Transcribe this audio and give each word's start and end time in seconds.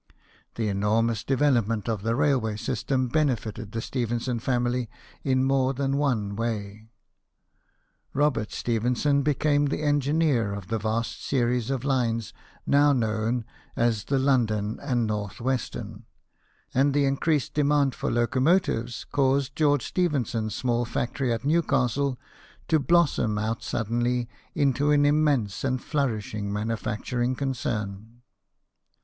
The 0.55 0.67
enormous 0.67 1.23
development 1.23 1.87
of 1.87 2.01
the 2.01 2.15
railway 2.15 2.57
system 2.57 3.07
benefited 3.07 3.71
the 3.71 3.81
Stephenson 3.81 4.39
family 4.39 4.89
in 5.23 5.43
more 5.43 5.75
than 5.75 5.95
one 5.95 6.35
way. 6.35 6.87
Robert 8.11 8.51
Stephenson 8.51 9.21
became 9.21 9.65
the 9.65 9.77
56 9.77 9.83
BIOGRAPHIES 9.91 10.07
OF 10.09 10.15
WORKING 10.15 10.19
MEN. 10.19 10.31
engineer 10.31 10.53
of 10.55 10.67
the 10.69 10.79
vast 10.79 11.23
series 11.23 11.69
of 11.69 11.83
lines 11.83 12.33
now 12.65 12.91
known 12.91 13.45
as 13.75 14.05
the 14.05 14.17
London 14.17 14.79
and 14.81 15.05
North 15.05 15.39
Western; 15.39 16.05
and 16.73 16.95
the 16.95 17.05
increased 17.05 17.53
demand 17.53 17.93
for 17.93 18.09
locomotives 18.09 19.05
caused 19.11 19.55
George 19.55 19.85
Stephenson's 19.85 20.55
small 20.55 20.83
factory 20.83 21.31
at 21.31 21.45
Newcastle 21.45 22.17
to 22.67 22.79
blossom 22.79 23.37
out 23.37 23.61
suddenly 23.61 24.27
into 24.55 24.89
an 24.89 25.05
immense 25.05 25.63
and 25.63 25.79
flourishing 25.83 26.51
manufacturing 26.51 27.35
concern. 27.35 28.23